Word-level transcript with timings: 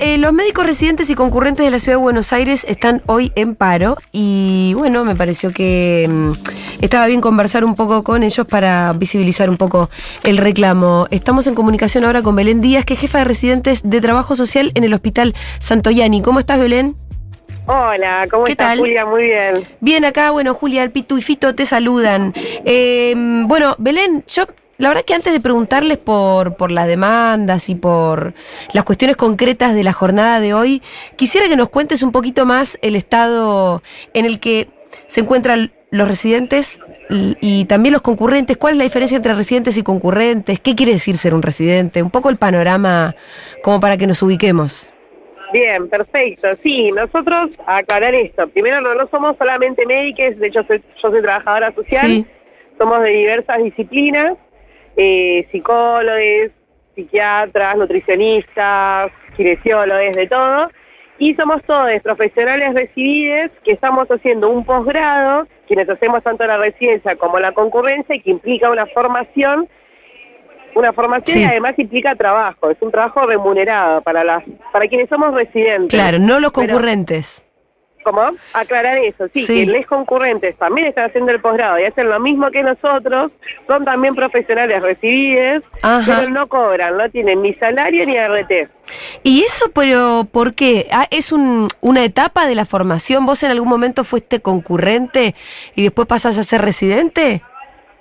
Eh, 0.00 0.18
los 0.18 0.32
médicos 0.32 0.66
residentes 0.66 1.10
y 1.10 1.14
concurrentes 1.14 1.64
de 1.64 1.70
la 1.70 1.78
Ciudad 1.78 1.98
de 1.98 2.02
Buenos 2.02 2.32
Aires 2.32 2.64
están 2.66 3.02
hoy 3.06 3.32
en 3.34 3.54
paro 3.54 3.96
y 4.12 4.72
bueno, 4.74 5.04
me 5.04 5.14
pareció 5.14 5.52
que 5.52 6.08
mm, 6.08 6.32
estaba 6.80 7.06
bien 7.06 7.20
conversar 7.20 7.64
un 7.64 7.74
poco 7.74 8.02
con 8.02 8.22
ellos 8.22 8.46
para 8.46 8.92
visibilizar 8.94 9.50
un 9.50 9.56
poco 9.56 9.90
el 10.24 10.38
reclamo. 10.38 11.06
Estamos 11.10 11.46
en 11.46 11.54
comunicación 11.54 12.04
ahora 12.04 12.22
con 12.22 12.34
Belén 12.34 12.60
Díaz, 12.60 12.84
que 12.84 12.94
es 12.94 13.00
jefa 13.00 13.18
de 13.18 13.24
residentes 13.24 13.88
de 13.88 14.00
trabajo 14.00 14.34
social 14.34 14.72
en 14.74 14.84
el 14.84 14.94
Hospital 14.94 15.34
Santoyani. 15.58 16.22
¿Cómo 16.22 16.40
estás, 16.40 16.58
Belén? 16.58 16.96
Hola, 17.66 18.26
¿cómo 18.30 18.44
¿Qué 18.44 18.52
estás, 18.52 18.68
tal? 18.68 18.78
Julia? 18.78 19.04
Muy 19.04 19.24
bien. 19.24 19.54
Bien, 19.80 20.04
acá, 20.04 20.30
bueno, 20.30 20.54
Julia, 20.54 20.82
el 20.82 20.90
Pitu 20.90 21.18
y 21.18 21.22
Fito 21.22 21.54
te 21.54 21.66
saludan. 21.66 22.32
Eh, 22.64 23.14
bueno, 23.16 23.76
Belén, 23.78 24.24
yo 24.26 24.46
la 24.80 24.88
verdad 24.88 25.04
que 25.04 25.14
antes 25.14 25.32
de 25.32 25.40
preguntarles 25.40 25.98
por, 25.98 26.56
por 26.56 26.70
las 26.72 26.86
demandas 26.86 27.68
y 27.68 27.74
por 27.74 28.34
las 28.72 28.84
cuestiones 28.84 29.16
concretas 29.16 29.74
de 29.74 29.84
la 29.84 29.92
jornada 29.92 30.40
de 30.40 30.54
hoy, 30.54 30.82
quisiera 31.16 31.48
que 31.48 31.56
nos 31.56 31.68
cuentes 31.68 32.02
un 32.02 32.12
poquito 32.12 32.46
más 32.46 32.78
el 32.82 32.96
estado 32.96 33.82
en 34.14 34.24
el 34.24 34.40
que 34.40 34.68
se 35.06 35.20
encuentran 35.20 35.72
los 35.90 36.08
residentes 36.08 36.80
y, 37.08 37.36
y 37.40 37.64
también 37.66 37.92
los 37.92 38.02
concurrentes. 38.02 38.56
¿Cuál 38.56 38.72
es 38.74 38.78
la 38.78 38.84
diferencia 38.84 39.16
entre 39.16 39.34
residentes 39.34 39.76
y 39.76 39.82
concurrentes? 39.82 40.60
¿Qué 40.60 40.74
quiere 40.74 40.92
decir 40.92 41.16
ser 41.16 41.34
un 41.34 41.42
residente? 41.42 42.02
Un 42.02 42.10
poco 42.10 42.28
el 42.30 42.36
panorama 42.36 43.14
como 43.62 43.80
para 43.80 43.96
que 43.96 44.06
nos 44.06 44.22
ubiquemos. 44.22 44.94
Bien, 45.52 45.88
perfecto. 45.88 46.46
Sí, 46.62 46.92
nosotros, 46.92 47.50
aclarar 47.66 48.14
esto. 48.14 48.48
Primero, 48.48 48.80
no, 48.80 48.94
no 48.94 49.08
somos 49.10 49.36
solamente 49.36 49.84
médicos, 49.84 50.38
de 50.38 50.46
hecho, 50.46 50.62
soy- 50.62 50.82
yo 51.02 51.10
soy 51.10 51.20
trabajadora 51.22 51.74
social. 51.74 52.06
Sí. 52.06 52.26
Somos 52.78 53.02
de 53.02 53.10
diversas 53.10 53.58
disciplinas, 53.62 54.36
eh, 54.96 55.46
psicólogos, 55.50 56.50
psiquiatras, 56.94 57.76
nutricionistas, 57.76 59.12
kinesiólogos, 59.36 60.14
de 60.16 60.26
todo. 60.26 60.70
Y 61.18 61.34
somos 61.34 61.62
todos 61.64 61.90
profesionales 62.02 62.72
recibidos 62.74 63.50
que 63.64 63.72
estamos 63.72 64.08
haciendo 64.10 64.48
un 64.48 64.64
posgrado, 64.64 65.46
quienes 65.66 65.88
hacemos 65.88 66.22
tanto 66.22 66.46
la 66.46 66.56
residencia 66.56 67.16
como 67.16 67.38
la 67.38 67.52
concurrencia, 67.52 68.14
y 68.14 68.20
que 68.20 68.30
implica 68.30 68.70
una 68.70 68.86
formación 68.86 69.68
una 70.72 70.92
formación 70.92 71.34
Sí. 71.36 71.42
y 71.42 71.44
además 71.46 71.76
implica 71.80 72.14
trabajo, 72.14 72.70
es 72.70 72.76
un 72.80 72.92
trabajo 72.92 73.26
remunerado 73.26 74.02
para 74.02 74.22
las 74.22 74.44
para 74.72 74.86
quienes 74.86 75.08
somos 75.08 75.34
residentes. 75.34 75.88
Claro, 75.88 76.20
no 76.20 76.38
los 76.38 76.52
Pero- 76.52 76.68
concurrentes. 76.74 77.44
¿Cómo? 78.02 78.30
Aclarar 78.54 78.96
eso, 78.98 79.28
sí, 79.34 79.42
Sí. 79.42 79.66
que 79.66 79.72
les 79.72 79.86
concurrentes 79.86 80.56
también 80.56 80.86
están 80.86 81.04
haciendo 81.10 81.32
el 81.32 81.40
posgrado 81.40 81.78
y 81.78 81.84
hacen 81.84 82.08
lo 82.08 82.18
mismo 82.18 82.50
que 82.50 82.62
nosotros, 82.62 83.30
son 83.66 83.84
también 83.84 84.14
profesionales 84.14 84.80
recibidos, 84.82 85.62
pero 86.06 86.30
no 86.30 86.46
cobran, 86.48 86.96
no 86.96 87.10
tienen 87.10 87.42
ni 87.42 87.52
salario 87.54 88.06
ni 88.06 88.16
RT. 88.16 88.68
¿Y 89.22 89.42
eso, 89.42 89.70
pero 89.74 90.26
por 90.32 90.54
qué? 90.54 90.86
Ah, 90.90 91.06
¿Es 91.10 91.30
un- 91.30 91.68
una 91.82 92.02
etapa 92.04 92.46
de 92.46 92.54
la 92.54 92.64
formación? 92.64 93.26
¿Vos 93.26 93.42
en 93.42 93.50
algún 93.50 93.68
momento 93.68 94.02
fuiste 94.02 94.40
concurrente 94.40 95.34
y 95.74 95.82
después 95.82 96.08
pasás 96.08 96.38
a 96.38 96.42
ser 96.42 96.62
residente? 96.62 97.42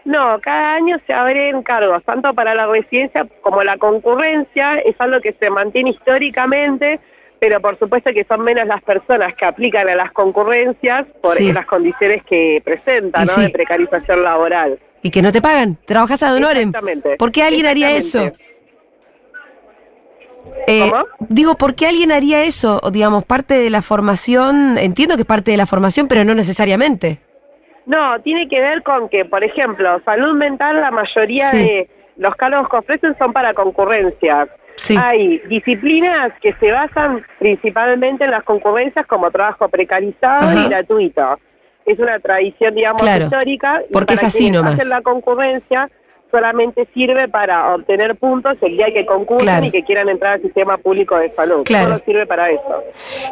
No, 0.06 0.40
cada 0.42 0.76
año 0.76 0.98
se 1.06 1.14
abren 1.14 1.62
cargos, 1.62 2.02
tanto 2.06 2.34
para 2.34 2.56
la 2.56 2.66
residencia 2.68 3.28
como 3.42 3.64
la 3.64 3.78
concurrencia, 3.78 4.80
es 4.80 4.96
algo 5.00 5.20
que 5.20 5.34
se 5.34 5.50
mantiene 5.50 5.90
históricamente, 5.92 7.00
pero 7.40 7.60
por 7.62 7.78
supuesto 7.80 8.12
que 8.14 8.24
son 8.26 8.42
menos 8.42 8.68
las 8.68 8.82
personas 8.84 9.34
que 9.36 9.46
aplican 9.46 9.88
a 9.90 9.96
las 9.96 10.12
concurrencias 10.12 11.06
por 11.22 11.36
Sí. 11.36 11.52
las 11.54 11.66
condiciones 11.66 12.24
que 12.26 12.62
presentan, 12.64 13.26
¿no? 13.26 13.34
sí. 13.34 13.42
De 13.44 13.50
precarización 13.50 14.24
laboral. 14.24 14.80
¿Y 15.02 15.12
que 15.12 15.22
no 15.22 15.32
te 15.32 15.42
pagan? 15.42 15.78
¿Trabajas 15.86 16.22
a 16.24 16.34
honorem? 16.34 16.70
Exactamente. 16.70 17.16
¿Por 17.18 17.32
qué 17.32 17.44
alguien 17.44 17.66
haría 17.66 17.92
eso? 17.92 18.32
Eh, 20.68 20.90
¿Cómo? 20.90 21.06
Digo, 21.30 21.56
¿por 21.56 21.76
qué 21.76 21.88
alguien 21.88 22.12
haría 22.12 22.44
eso? 22.44 22.80
O, 22.84 22.92
digamos, 22.92 23.26
parte 23.26 23.54
de 23.56 23.70
la 23.70 23.82
formación, 23.82 24.78
entiendo 24.78 25.16
que 25.16 25.22
es 25.22 25.28
parte 25.28 25.52
de 25.52 25.58
la 25.58 25.66
formación, 25.66 26.08
pero 26.08 26.24
no 26.24 26.34
necesariamente. 26.36 27.20
No, 27.86 28.20
tiene 28.22 28.48
que 28.48 28.60
ver 28.60 28.84
con 28.84 29.10
que, 29.10 29.26
por 29.26 29.44
ejemplo, 29.44 30.00
salud 30.06 30.36
mental, 30.36 30.80
la 30.82 30.92
mayoría 30.92 31.46
Sí. 31.46 31.58
de 31.58 31.90
los 32.18 32.36
cargos 32.36 32.70
que 32.70 32.78
ofrecen 32.78 33.18
son 33.18 33.34
para 33.34 33.54
concurrencias. 33.54 34.50
Sí. 34.80 34.96
Hay 34.98 35.40
disciplinas 35.50 36.32
que 36.42 36.54
se 36.54 36.72
basan 36.72 37.26
principalmente 37.38 38.24
en 38.24 38.32
las 38.32 38.44
concurrencias 38.44 39.06
como 39.08 39.30
trabajo 39.30 39.68
precarizado 39.70 40.48
Ajá. 40.48 40.56
y 40.66 40.70
gratuito. 40.70 41.40
Es 41.86 42.00
una 42.00 42.20
tradición, 42.20 42.76
digamos, 42.76 43.02
Claro, 43.02 43.26
histórica. 43.26 43.82
y 43.90 43.92
porque 43.94 44.14
es 44.14 44.20
para 44.22 44.28
así 44.28 44.50
nomás. 44.52 44.76
hacen 44.76 44.90
la 44.90 45.02
concurrencia 45.02 45.90
solamente 46.32 46.88
sirve 46.94 47.28
para 47.28 47.74
obtener 47.76 48.16
puntos 48.18 48.56
el 48.62 48.78
día 48.78 48.88
que 48.94 49.06
concursen 49.06 49.48
Claro. 49.48 49.66
y 49.66 49.72
que 49.72 49.84
quieran 49.84 50.10
entrar 50.10 50.34
al 50.34 50.42
sistema 50.42 50.78
público 50.78 51.18
de 51.18 51.32
salud. 51.36 51.64
Claro. 51.64 51.90
Solo 51.92 52.02
sirve 52.06 52.26
para 52.28 52.50
eso. 52.52 52.84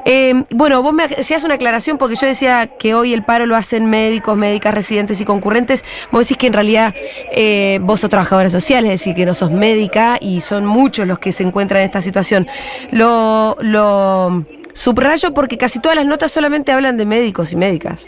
Eh, 0.05 0.43
bueno, 0.49 0.81
vos 0.81 0.93
me 0.93 1.03
hacías 1.03 1.43
una 1.43 1.55
aclaración 1.55 1.97
porque 1.97 2.15
yo 2.15 2.25
decía 2.27 2.67
que 2.79 2.93
hoy 2.95 3.13
el 3.13 3.23
paro 3.23 3.45
lo 3.45 3.55
hacen 3.55 3.89
médicos, 3.89 4.35
médicas 4.37 4.73
residentes 4.73 5.21
y 5.21 5.25
concurrentes. 5.25 5.85
Vos 6.11 6.21
decís 6.25 6.37
que 6.37 6.47
en 6.47 6.53
realidad 6.53 6.93
eh, 7.31 7.79
vos 7.81 7.99
sos 7.99 8.09
trabajadora 8.09 8.49
social, 8.49 8.83
es 8.85 8.91
decir, 8.91 9.15
que 9.15 9.25
no 9.25 9.33
sos 9.33 9.51
médica 9.51 10.17
y 10.19 10.39
son 10.41 10.65
muchos 10.65 11.07
los 11.07 11.19
que 11.19 11.31
se 11.31 11.43
encuentran 11.43 11.81
en 11.81 11.85
esta 11.85 12.01
situación. 12.01 12.47
Lo, 12.91 13.55
lo 13.61 14.43
subrayo 14.73 15.33
porque 15.33 15.57
casi 15.57 15.79
todas 15.81 15.95
las 15.97 16.05
notas 16.05 16.31
solamente 16.31 16.71
hablan 16.71 16.97
de 16.97 17.05
médicos 17.05 17.51
y 17.53 17.55
médicas. 17.57 18.07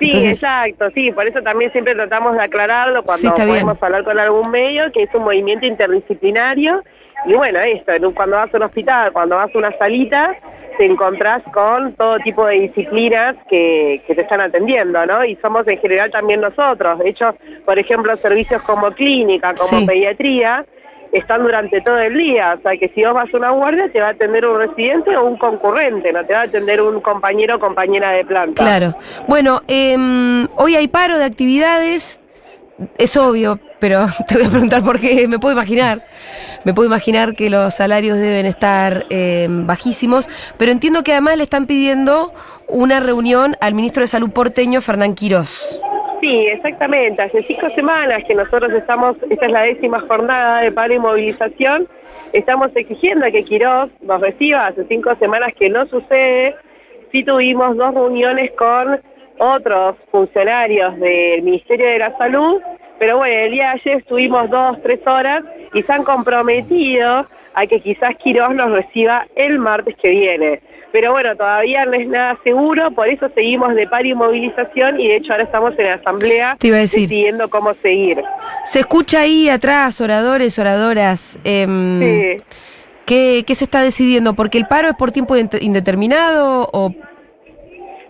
Sí, 0.00 0.06
Entonces- 0.06 0.32
exacto, 0.42 0.90
sí, 0.94 1.12
por 1.12 1.26
eso 1.28 1.40
también 1.42 1.70
siempre 1.72 1.94
tratamos 1.94 2.34
de 2.36 2.42
aclararlo 2.42 3.02
Sí, 3.02 3.06
cuando 3.06 3.34
bien. 3.36 3.48
podemos 3.48 3.82
hablar 3.82 4.02
con 4.04 4.18
algún 4.18 4.50
medio, 4.50 4.90
que 4.92 5.02
es 5.04 5.14
un 5.14 5.22
movimiento 5.24 5.66
interdisciplinario. 5.66 6.82
Y 7.26 7.34
bueno, 7.34 7.60
esto, 7.60 7.92
cuando 8.14 8.36
vas 8.36 8.52
a 8.52 8.56
un 8.56 8.62
hospital, 8.62 9.12
cuando 9.12 9.36
vas 9.36 9.54
a 9.54 9.58
una 9.58 9.76
salita, 9.76 10.34
te 10.78 10.86
encontrás 10.86 11.42
con 11.52 11.92
todo 11.94 12.18
tipo 12.20 12.46
de 12.46 12.60
disciplinas 12.60 13.36
que, 13.50 14.00
que 14.06 14.14
te 14.14 14.22
están 14.22 14.40
atendiendo, 14.40 15.04
¿no? 15.04 15.22
Y 15.26 15.36
somos 15.36 15.68
en 15.68 15.76
general 15.78 16.10
también 16.10 16.40
nosotros. 16.40 16.98
De 17.00 17.10
hecho, 17.10 17.34
por 17.66 17.78
ejemplo, 17.78 18.16
servicios 18.16 18.62
como 18.62 18.90
clínica, 18.92 19.52
como 19.54 19.80
Sí. 19.80 19.86
pediatría, 19.86 20.64
están 21.12 21.42
durante 21.42 21.80
todo 21.80 21.98
el 21.98 22.16
día. 22.16 22.56
O 22.58 22.62
sea, 22.62 22.76
que 22.76 22.88
si 22.94 23.04
vos 23.04 23.14
vas 23.14 23.32
a 23.32 23.36
una 23.36 23.50
guardia, 23.50 23.90
te 23.92 24.00
va 24.00 24.08
a 24.08 24.10
atender 24.10 24.46
un 24.46 24.58
residente 24.58 25.16
o 25.16 25.24
un 25.24 25.36
concurrente, 25.36 26.12
no 26.12 26.24
te 26.24 26.32
va 26.32 26.40
a 26.40 26.44
atender 26.44 26.80
un 26.80 27.00
compañero 27.00 27.56
o 27.56 27.58
compañera 27.58 28.10
de 28.12 28.24
planta. 28.24 28.62
Claro. 28.62 28.94
Bueno, 29.28 29.62
em, 29.68 30.46
hoy 30.56 30.76
hay 30.76 30.88
paro 30.88 31.18
de 31.18 31.24
actividades. 31.24 32.20
Es 32.96 33.16
obvio, 33.16 33.58
pero 33.78 34.06
te 34.28 34.36
voy 34.36 34.46
a 34.46 34.50
preguntar 34.50 34.82
por 34.82 35.00
qué. 35.00 35.26
Me 35.28 35.38
puedo 35.38 35.54
imaginar. 35.54 36.02
Me 36.64 36.74
puedo 36.74 36.86
imaginar 36.86 37.34
que 37.34 37.50
los 37.50 37.74
salarios 37.74 38.18
deben 38.18 38.46
estar 38.46 39.06
em, 39.10 39.66
bajísimos. 39.66 40.28
Pero 40.58 40.72
entiendo 40.72 41.02
que 41.02 41.12
además 41.12 41.36
le 41.36 41.44
están 41.44 41.66
pidiendo 41.66 42.32
una 42.68 43.00
reunión 43.00 43.56
al 43.60 43.74
ministro 43.74 44.02
de 44.02 44.06
Salud 44.06 44.30
porteño, 44.30 44.80
Fernán 44.80 45.14
Quirós. 45.14 45.80
Sí, 46.20 46.46
exactamente. 46.48 47.22
Hace 47.22 47.40
cinco 47.40 47.70
semanas 47.70 48.22
que 48.26 48.34
nosotros 48.34 48.70
estamos, 48.72 49.16
esta 49.30 49.46
es 49.46 49.52
la 49.52 49.62
décima 49.62 50.00
jornada 50.00 50.60
de 50.60 50.70
paro 50.70 50.92
y 50.92 50.98
movilización, 50.98 51.88
estamos 52.32 52.70
exigiendo 52.74 53.24
que 53.32 53.42
Quirós 53.42 53.90
nos 54.02 54.20
reciba. 54.20 54.66
Hace 54.66 54.84
cinco 54.84 55.14
semanas 55.16 55.54
que 55.58 55.70
no 55.70 55.86
sucede. 55.86 56.56
Sí 57.10 57.24
tuvimos 57.24 57.76
dos 57.76 57.94
reuniones 57.94 58.50
con 58.52 59.00
otros 59.38 59.96
funcionarios 60.10 60.98
del 61.00 61.42
Ministerio 61.42 61.86
de 61.86 61.98
la 61.98 62.16
Salud, 62.18 62.60
pero 62.98 63.16
bueno, 63.16 63.34
el 63.34 63.52
día 63.52 63.68
de 63.68 63.80
ayer 63.80 63.96
estuvimos 63.98 64.50
dos, 64.50 64.80
tres 64.82 65.00
horas 65.06 65.42
y 65.72 65.82
se 65.82 65.92
han 65.92 66.04
comprometido 66.04 67.26
a 67.54 67.66
que 67.66 67.80
quizás 67.80 68.14
Quirós 68.16 68.54
nos 68.54 68.70
reciba 68.70 69.26
el 69.34 69.58
martes 69.58 69.96
que 69.96 70.10
viene. 70.10 70.60
Pero 70.92 71.12
bueno, 71.12 71.36
todavía 71.36 71.84
no 71.84 71.92
es 71.92 72.08
nada 72.08 72.36
seguro, 72.42 72.90
por 72.90 73.08
eso 73.08 73.28
seguimos 73.34 73.74
de 73.76 73.86
paro 73.86 74.06
y 74.08 74.14
movilización 74.14 74.98
y 75.00 75.06
de 75.08 75.16
hecho 75.16 75.32
ahora 75.32 75.44
estamos 75.44 75.78
en 75.78 75.84
la 75.86 75.94
asamblea 75.94 76.56
Te 76.58 76.66
iba 76.66 76.78
a 76.78 76.80
decir. 76.80 77.02
decidiendo 77.02 77.48
cómo 77.48 77.74
seguir. 77.74 78.20
Se 78.64 78.80
escucha 78.80 79.20
ahí 79.20 79.48
atrás, 79.48 80.00
oradores, 80.00 80.58
oradoras. 80.58 81.38
em, 81.44 82.00
Sí. 82.00 82.42
¿qué, 83.06 83.44
qué 83.46 83.54
se 83.54 83.64
está 83.64 83.82
decidiendo? 83.82 84.34
¿Porque 84.34 84.58
el 84.58 84.66
paro 84.66 84.88
es 84.88 84.94
por 84.94 85.12
tiempo 85.12 85.36
inde- 85.36 85.62
indeterminado 85.62 86.68
o 86.72 86.92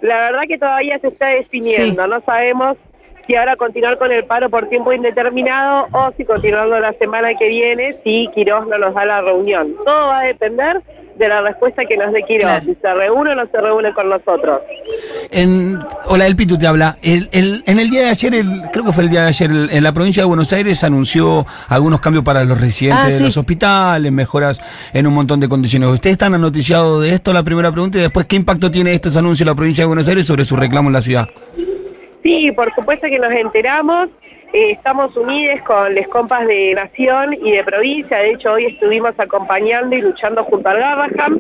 La 0.01 0.17
verdad 0.23 0.41
que 0.49 0.57
todavía 0.57 0.99
se 1.01 1.09
está 1.09 1.27
definiendo, 1.29 2.07
no 2.07 2.21
sabemos 2.23 2.79
si 3.27 3.37
ahora 3.37 3.57
continuar 3.57 3.99
con 3.99 4.11
el 4.11 4.25
paro 4.25 4.49
por 4.49 4.69
tiempo 4.71 4.93
indeterminado 4.95 5.87
o 5.93 6.11
si 6.17 6.25
continuarlo 6.25 6.81
la 6.81 6.95
semana 6.95 7.35
que 7.35 7.49
viene 7.49 7.93
si 8.03 8.29
Quirós 8.35 8.67
no 8.67 8.79
nos 8.79 8.95
da 8.95 9.05
la 9.05 9.21
reunión. 9.21 9.75
Todo 9.85 10.09
va 10.09 10.21
a 10.21 10.23
depender 10.25 10.81
de 11.17 11.29
la 11.29 11.43
respuesta 11.43 11.85
que 11.85 11.97
nos 11.97 12.13
dé 12.13 12.23
Claro. 12.39 12.65
si 12.65 12.75
se 12.81 12.95
reúne 12.95 13.33
o 13.33 13.35
no 13.35 13.47
se 13.51 13.61
reúne 13.61 13.93
con 13.93 14.09
nosotros. 14.09 14.61
En, 15.31 15.79
hola, 16.07 16.27
el 16.27 16.37
Pitu 16.37 16.57
te 16.59 16.67
habla. 16.67 16.97
El- 17.03 17.29
el- 17.33 17.63
en 17.67 17.79
el 17.79 17.91
día 17.91 18.03
de 18.03 18.09
ayer, 18.11 18.35
el- 18.35 18.63
creo 18.73 18.85
que 18.85 18.93
fue 18.93 19.05
el 19.05 19.11
día 19.11 19.23
de 19.23 19.29
ayer, 19.29 19.51
el- 19.51 19.69
en 19.71 19.83
la 19.83 19.93
provincia 19.93 20.23
de 20.23 20.27
Buenos 20.27 20.53
Aires 20.53 20.83
anunció 20.85 21.47
algunos 21.69 22.01
cambios 22.01 22.25
para 22.25 22.45
los 22.45 22.61
residentes 22.61 23.05
Ah, 23.05 23.09
de 23.09 23.13
sí. 23.19 23.23
los 23.23 23.37
hospitales, 23.37 24.11
mejoras 24.13 24.61
en 24.95 25.07
un 25.07 25.15
montón 25.15 25.41
de 25.41 25.49
condiciones. 25.49 25.91
¿Ustedes 25.91 26.13
están 26.15 26.35
anoticiados 26.35 27.03
de 27.03 27.15
esto? 27.15 27.33
La 27.33 27.43
primera 27.43 27.71
pregunta 27.71 27.99
y 27.99 28.03
después, 28.03 28.27
¿qué 28.27 28.37
impacto 28.37 28.71
tiene 28.71 28.93
estos 28.93 29.17
anuncios 29.17 29.41
de 29.47 29.51
la 29.51 29.55
provincia 29.55 29.83
de 29.83 29.89
Buenos 29.89 30.09
Aires 30.09 30.27
sobre 30.27 30.45
su 30.45 30.57
reclamo 30.57 30.89
en 30.89 30.93
la 30.95 31.03
ciudad? 31.03 31.29
Sí, 32.23 32.51
por 32.53 32.73
supuesto 32.75 33.07
que 33.09 33.19
nos 33.19 33.31
enteramos. 33.31 34.09
Eh, 34.53 34.73
estamos 34.73 35.17
unidos 35.17 35.61
con 35.63 35.95
les 35.95 36.09
compas 36.09 36.45
de 36.45 36.75
Nación 36.75 37.35
y 37.35 37.53
de 37.53 37.63
provincia. 37.63 38.19
De 38.19 38.33
hecho, 38.33 38.53
hoy 38.53 38.67
estuvimos 38.67 39.13
acompañando 39.19 39.95
y 39.95 40.03
luchando 40.03 40.43
junto 40.43 40.69
al 40.69 40.79
Garraham. 40.79 41.39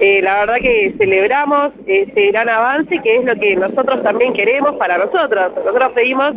Eh, 0.00 0.22
la 0.22 0.40
verdad 0.40 0.56
que 0.62 0.94
celebramos 0.96 1.72
ese 1.86 2.28
gran 2.28 2.48
avance, 2.48 2.98
que 3.02 3.16
es 3.16 3.24
lo 3.26 3.34
que 3.34 3.56
nosotros 3.56 4.02
también 4.02 4.32
queremos 4.32 4.76
para 4.76 4.96
nosotros. 4.96 5.52
Nosotros 5.54 5.92
pedimos 5.92 6.32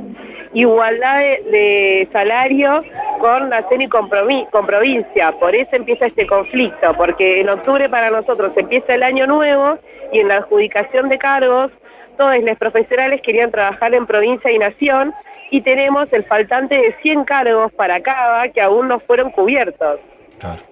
igualdad 0.54 1.20
de, 1.20 1.44
de 1.52 2.10
salario 2.12 2.84
con 3.20 3.48
Nación 3.48 3.84
y 3.84 3.88
con, 3.88 4.10
con 4.52 4.66
provincia. 4.66 5.32
Por 5.40 5.56
eso 5.56 5.74
empieza 5.74 6.08
este 6.08 6.28
conflicto, 6.28 6.94
porque 6.98 7.40
en 7.40 7.48
octubre 7.48 7.88
para 7.88 8.10
nosotros 8.10 8.52
empieza 8.58 8.94
el 8.94 9.04
año 9.04 9.26
nuevo 9.26 9.80
y 10.12 10.20
en 10.20 10.28
la 10.28 10.38
adjudicación 10.40 11.08
de 11.08 11.18
cargos 11.18 11.72
todos 12.18 12.36
los 12.44 12.58
profesionales 12.58 13.22
querían 13.22 13.52
trabajar 13.52 13.94
en 13.94 14.06
provincia 14.06 14.52
y 14.52 14.60
nación 14.60 15.14
y 15.54 15.62
tenemos 15.62 16.12
el 16.12 16.24
faltante 16.24 16.74
de 16.74 16.96
100 17.04 17.26
cargos 17.26 17.72
para 17.74 18.02
Cava 18.02 18.48
que 18.50 18.60
aún 18.60 18.88
no 18.88 19.00
fueron 19.00 19.30
cubiertos, 19.30 20.00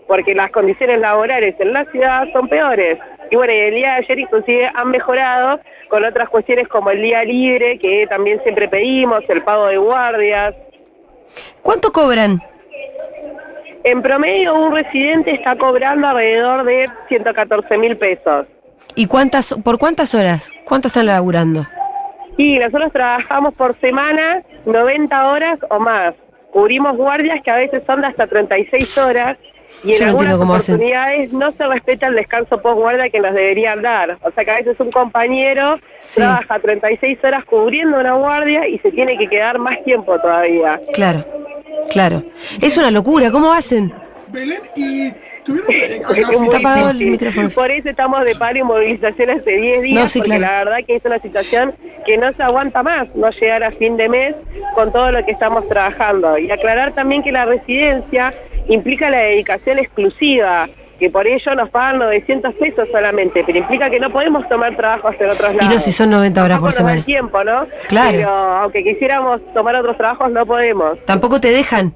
porque 0.07 0.33
las 0.33 0.49
condiciones 0.49 0.99
laborales 0.99 1.53
en 1.59 1.71
la 1.71 1.85
ciudad 1.85 2.23
son 2.33 2.47
peores. 2.47 2.97
Y 3.29 3.35
bueno, 3.35 3.53
y 3.53 3.57
el 3.57 3.75
día 3.75 3.89
de 3.89 3.95
ayer 3.97 4.17
inclusive 4.17 4.71
han 4.73 4.89
mejorado 4.89 5.59
con 5.87 6.03
otras 6.03 6.29
cuestiones 6.29 6.67
como 6.67 6.89
el 6.89 6.99
día 6.99 7.23
libre, 7.23 7.77
que 7.77 8.07
también 8.07 8.41
siempre 8.41 8.67
pedimos, 8.67 9.23
el 9.29 9.43
pago 9.43 9.67
de 9.67 9.77
guardias. 9.77 10.55
¿Cuánto 11.61 11.91
cobran? 11.91 12.41
En 13.83 14.01
promedio 14.01 14.55
un 14.55 14.73
residente 14.73 15.35
está 15.35 15.55
cobrando 15.57 16.07
alrededor 16.07 16.63
de 16.63 16.89
114 17.07 17.77
mil 17.77 17.97
pesos. 17.97 18.47
¿Y 18.95 19.05
cuántas, 19.05 19.53
por 19.63 19.77
cuántas 19.77 20.15
horas? 20.15 20.51
¿Cuánto 20.65 20.87
están 20.87 21.05
laburando? 21.05 21.67
Y 22.43 22.57
nosotros 22.57 22.91
trabajamos 22.91 23.53
por 23.53 23.79
semana 23.79 24.41
90 24.65 25.27
horas 25.31 25.59
o 25.69 25.79
más. 25.79 26.15
Cubrimos 26.51 26.97
guardias 26.97 27.39
que 27.43 27.51
a 27.51 27.55
veces 27.57 27.83
son 27.85 28.01
de 28.01 28.07
hasta 28.07 28.25
36 28.25 28.97
horas 28.97 29.37
y 29.83 29.91
en 29.93 29.99
Yo 29.99 30.05
no 30.05 30.11
algunas 30.11 30.33
hacen. 30.57 30.75
oportunidades 30.75 31.31
no 31.33 31.51
se 31.51 31.67
respeta 31.67 32.07
el 32.07 32.15
descanso 32.15 32.59
postguardia 32.61 33.09
que 33.11 33.19
nos 33.19 33.33
deberían 33.35 33.81
dar. 33.83 34.17
O 34.23 34.31
sea 34.31 34.43
que 34.43 34.51
a 34.51 34.55
veces 34.55 34.79
un 34.79 34.91
compañero 34.91 35.77
Sí. 35.99 36.19
trabaja 36.19 36.59
36 36.59 37.19
horas 37.23 37.45
cubriendo 37.45 37.99
una 37.99 38.13
guardia 38.15 38.67
y 38.67 38.79
se 38.79 38.91
tiene 38.91 39.17
que 39.19 39.27
quedar 39.27 39.59
más 39.59 39.81
tiempo 39.83 40.19
todavía. 40.19 40.79
Claro, 40.93 41.23
claro. 41.91 42.23
Es 42.59 42.75
una 42.75 42.89
locura, 42.89 43.29
¿cómo 43.31 43.53
hacen? 43.53 43.93
Belén, 44.29 44.61
y 44.75 45.13
Está 45.69 46.57
apagado 46.57 46.91
el 46.91 46.97
difícil. 46.99 47.11
micrófono. 47.11 47.49
Por 47.49 47.71
eso 47.71 47.89
estamos 47.89 48.23
de 48.25 48.35
paro 48.35 48.59
y 48.59 48.63
movilización 48.63 49.29
hace 49.31 49.51
10 49.51 49.81
días, 49.81 49.99
No, 50.01 50.07
sí, 50.07 50.19
porque 50.19 50.37
claro. 50.37 50.41
la 50.53 50.63
verdad 50.63 50.85
que 50.87 50.95
es 50.95 51.05
una 51.05 51.19
situación 51.19 51.73
que 52.05 52.17
no 52.17 52.31
se 52.33 52.43
aguanta 52.43 52.83
más, 52.83 53.07
no 53.15 53.29
llegar 53.31 53.63
a 53.63 53.71
fin 53.71 53.97
de 53.97 54.09
mes 54.09 54.35
con 54.75 54.91
todo 54.91 55.11
lo 55.11 55.25
que 55.25 55.31
estamos 55.31 55.67
trabajando. 55.67 56.37
Y 56.37 56.51
aclarar 56.51 56.91
también 56.93 57.23
que 57.23 57.31
la 57.31 57.45
residencia 57.45 58.33
implica 58.67 59.09
la 59.09 59.17
dedicación 59.19 59.79
exclusiva, 59.79 60.69
que 60.99 61.09
por 61.09 61.25
ello 61.25 61.55
nos 61.55 61.69
pagan 61.69 61.97
900 61.99 62.53
pesos 62.55 62.87
solamente, 62.91 63.43
pero 63.43 63.57
implica 63.57 63.89
que 63.89 63.99
no 63.99 64.11
podemos 64.11 64.47
tomar 64.47 64.75
trabajos 64.75 65.15
en 65.19 65.29
otros 65.31 65.55
lados. 65.55 65.63
Y 65.65 65.67
no 65.73 65.79
si 65.79 65.91
son 65.91 66.11
90 66.11 66.43
horas 66.43 66.59
por 66.59 66.69
Tampoco 66.69 66.69
nos 66.69 66.75
da 66.75 66.77
semana. 66.77 66.99
el 66.99 67.05
tiempo, 67.05 67.43
¿no? 67.43 67.65
Claro. 67.87 68.11
Pero 68.17 68.29
aunque 68.29 68.83
quisiéramos 68.83 69.41
tomar 69.53 69.75
otros 69.77 69.97
trabajos, 69.97 70.31
no 70.31 70.45
podemos. 70.45 71.03
Tampoco 71.05 71.41
te 71.41 71.49
dejan. 71.51 71.95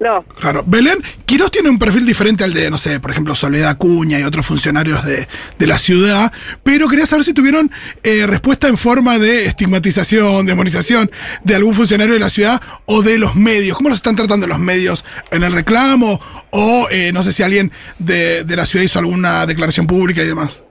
No. 0.00 0.22
Claro, 0.40 0.64
Belén, 0.66 0.98
Quirós 1.26 1.50
tiene 1.50 1.68
un 1.68 1.78
perfil 1.78 2.06
diferente 2.06 2.42
al 2.42 2.54
de, 2.54 2.70
no 2.70 2.78
sé, 2.78 2.98
por 3.00 3.10
ejemplo, 3.10 3.34
Soledad 3.34 3.68
Acuña 3.68 4.18
y 4.18 4.22
otros 4.22 4.46
funcionarios 4.46 5.04
de, 5.04 5.28
de 5.58 5.66
la 5.66 5.76
ciudad, 5.76 6.32
pero 6.62 6.88
quería 6.88 7.04
saber 7.04 7.22
si 7.22 7.34
tuvieron 7.34 7.70
eh, 8.02 8.26
respuesta 8.26 8.66
en 8.66 8.78
forma 8.78 9.18
de 9.18 9.44
estigmatización, 9.44 10.46
demonización 10.46 11.10
de 11.44 11.54
algún 11.54 11.74
funcionario 11.74 12.14
de 12.14 12.20
la 12.20 12.30
ciudad 12.30 12.62
o 12.86 13.02
de 13.02 13.18
los 13.18 13.36
medios. 13.36 13.76
¿Cómo 13.76 13.90
los 13.90 13.98
están 13.98 14.16
tratando 14.16 14.46
los 14.46 14.58
medios 14.58 15.04
en 15.30 15.42
el 15.42 15.52
reclamo? 15.52 16.18
O 16.48 16.88
eh, 16.90 17.12
no 17.12 17.22
sé 17.22 17.32
si 17.32 17.42
alguien 17.42 17.70
de, 17.98 18.44
de 18.44 18.56
la 18.56 18.64
ciudad 18.64 18.84
hizo 18.86 18.98
alguna 18.98 19.44
declaración 19.44 19.86
pública 19.86 20.22
y 20.22 20.26
demás. 20.26 20.64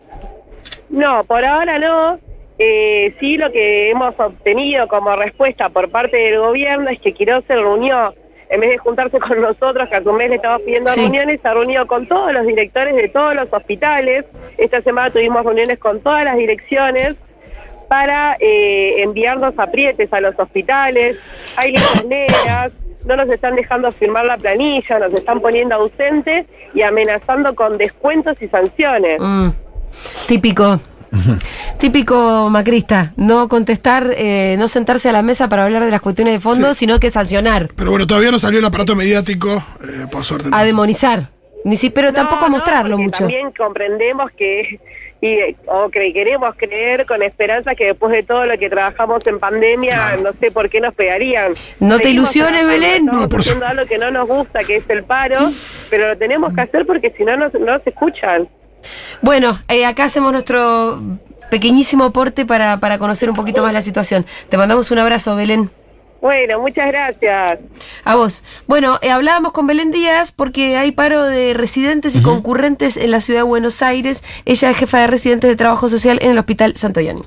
No, 0.90 1.24
por 1.24 1.46
ahora 1.46 1.78
no. 1.78 2.20
Eh, 2.58 3.16
sí, 3.20 3.38
lo 3.38 3.52
que 3.52 3.92
hemos 3.92 4.20
obtenido 4.20 4.88
como 4.88 5.16
respuesta 5.16 5.70
por 5.70 5.90
parte 5.90 6.18
del 6.18 6.40
gobierno 6.40 6.90
es 6.90 7.00
que 7.00 7.14
Quirós 7.14 7.44
se 7.48 7.56
reunió, 7.56 8.14
en 8.50 8.60
vez 8.62 8.72
de 8.72 8.78
juntarse 8.80 9.19
con 9.19 9.40
nosotros, 9.42 9.88
que 9.90 9.96
a 9.96 10.04
su 10.04 10.12
mes 10.13 10.30
le 10.30 10.36
estamos 10.38 10.62
pidiendo 10.62 10.92
Sí. 10.92 11.01
reuniones, 11.01 11.40
se 11.42 11.48
ha 11.48 11.54
reunido 11.54 11.86
con 11.88 12.07
todos 12.07 12.34
los 12.34 12.46
directores 12.46 12.96
de 12.96 13.07
todos 13.10 13.36
los 13.36 13.48
hospitales. 13.51 14.25
Esta 14.57 14.81
semana 14.81 15.10
tuvimos 15.12 15.44
reuniones 15.46 15.78
con 15.80 16.00
todas 16.01 16.25
las 16.25 16.36
direcciones 16.38 17.16
para 17.88 18.38
eh, 18.40 19.01
enviarnos 19.04 19.54
aprietes 19.57 20.12
a 20.13 20.22
los 20.22 20.38
hospitales. 20.40 21.18
Hay 21.57 21.72
listas 21.74 22.06
negras, 22.06 22.72
no 23.06 23.16
nos 23.16 23.30
están 23.30 23.56
dejando 23.56 23.92
firmar 23.92 24.25
la 24.25 24.38
planilla, 24.38 25.00
nos 25.00 25.13
están 25.13 25.40
poniendo 25.42 25.75
ausentes 25.75 26.45
y 26.74 26.81
amenazando 26.81 27.56
con 27.56 27.78
descuentos 27.78 28.36
y 28.42 28.48
sanciones. 28.48 29.19
Mm, 29.19 29.50
Típico. 30.28 30.80
Típico 31.80 32.50
macrista, 32.50 33.14
no 33.16 33.48
contestar, 33.48 34.14
eh, 34.18 34.56
no 34.58 34.68
sentarse 34.68 35.10
a 35.10 35.12
la 35.12 35.22
mesa 35.22 35.48
para 35.48 35.66
hablar 35.66 35.86
de 35.86 35.92
las 35.92 36.02
cuestiones 36.02 36.34
de 36.34 36.40
fondo, 36.40 36.74
Sí. 36.74 36.80
sino 36.80 37.00
que 37.00 37.10
sancionar, 37.12 37.70
Pero 37.76 37.92
bueno, 37.92 38.06
todavía 38.08 38.32
no 38.32 38.40
salió 38.40 38.60
el 38.60 38.66
aparato 38.66 38.96
mediático, 38.96 39.64
eh, 39.84 40.06
por 40.12 40.24
suerte. 40.24 40.46
a 40.46 40.48
entonces. 40.48 40.68
demonizar. 40.68 41.30
Ni 41.66 41.76
si, 41.76 41.90
pero 41.90 42.08
No, 42.10 42.14
tampoco 42.14 42.46
a 42.46 42.50
mostrarlo 42.50 42.98
mucho. 42.98 43.20
También 43.20 43.52
comprendemos 43.52 44.32
que, 44.32 44.80
y, 45.22 45.56
o 45.68 45.90
cre- 45.90 46.14
queremos 46.14 46.56
creer 46.56 47.06
con 47.06 47.22
esperanza 47.22 47.76
que 47.76 47.88
después 47.88 48.14
de 48.14 48.24
todo 48.24 48.46
lo 48.46 48.58
que 48.58 48.70
trabajamos 48.70 49.28
en 49.28 49.40
pandemia, 49.40 49.94
Claro. 49.96 50.22
no 50.22 50.30
sé 50.40 50.52
por 50.52 50.70
qué 50.70 50.80
nos 50.80 50.94
pegarían. 50.94 51.54
No 51.82 52.00
te 52.00 52.12
ilusiones, 52.12 52.66
Belén. 52.66 53.04
Estamos 53.04 53.22
No, 53.24 53.30
por 53.30 53.40
haciendo 53.42 53.66
algo 53.66 53.86
que 53.86 53.98
no 53.98 54.10
nos 54.10 54.26
gusta, 54.28 54.64
que 54.64 54.78
es 54.78 54.90
el 54.90 55.04
paro, 55.04 55.50
pero 55.90 56.08
lo 56.08 56.18
tenemos 56.18 56.54
que 56.54 56.62
hacer 56.62 56.86
porque 56.86 57.14
si 57.18 57.24
no, 57.26 57.36
nos- 57.36 57.54
no 57.54 57.78
se 57.80 57.90
escuchan. 57.90 58.48
Bueno, 59.22 59.60
eh, 59.68 59.86
acá 59.86 60.06
hacemos 60.06 60.31
nuestro 60.31 61.02
pequeñísimo 61.50 62.06
aporte 62.06 62.46
para, 62.46 62.78
para 62.78 62.98
conocer 62.98 63.30
un 63.30 63.36
poquito 63.36 63.62
más 63.64 63.74
la 63.74 63.81
situación. 63.81 64.26
Te 64.50 64.57
mandamos 64.57 64.92
un 64.92 65.00
abrazo, 65.00 65.36
Belén. 65.36 65.69
Bueno, 66.21 66.59
muchas 66.59 66.88
gracias. 66.88 67.59
A 68.04 68.16
vos. 68.16 68.44
Bueno, 68.68 69.00
eh, 69.02 69.09
hablábamos 69.09 69.54
con 69.54 69.68
Belén 69.68 69.92
Díaz 69.92 70.33
porque 70.33 70.76
hay 70.76 70.92
paro 70.92 71.24
de 71.24 71.54
residentes 71.54 72.16
y 72.16 72.21
concurrentes 72.21 72.98
en 72.98 73.12
la 73.12 73.21
ciudad 73.21 73.40
de 73.40 73.44
Buenos 73.44 73.81
Aires. 73.81 74.21
Ella 74.45 74.69
es 74.69 74.78
jefa 74.78 75.00
de 75.00 75.07
residentes 75.07 75.50
de 75.50 75.56
trabajo 75.56 75.88
social 75.88 76.19
en 76.21 76.31
el 76.31 76.38
Hospital 76.38 76.76
Santoyani. 76.76 77.21